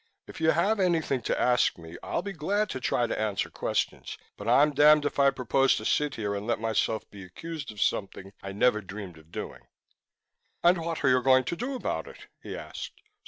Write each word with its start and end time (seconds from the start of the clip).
If 0.25 0.41
you 0.41 0.49
have 0.49 0.79
anything 0.79 1.21
to 1.21 1.39
ask 1.39 1.77
me, 1.77 1.95
I'll 2.01 2.23
be 2.23 2.33
glad 2.33 2.71
to 2.71 2.79
try 2.79 3.05
to 3.05 3.21
answer 3.21 3.51
questions, 3.51 4.17
but 4.35 4.47
I'm 4.47 4.73
damned 4.73 5.05
if 5.05 5.19
I 5.19 5.29
propose 5.29 5.75
to 5.75 5.85
sit 5.85 6.15
here 6.15 6.33
and 6.33 6.47
let 6.47 6.59
myself 6.59 7.07
be 7.11 7.23
accused 7.23 7.71
of 7.71 7.79
something 7.79 8.33
I 8.41 8.51
never 8.51 8.81
dreamed 8.81 9.19
of 9.19 9.31
doing." 9.31 9.67
"And 10.63 10.79
what 10.83 11.03
are 11.05 11.09
you 11.09 11.21
going 11.21 11.43
to 11.43 11.55
do 11.55 11.75
about 11.75 12.07
it?" 12.07 12.25
he 12.41 12.57
asked. 12.57 13.03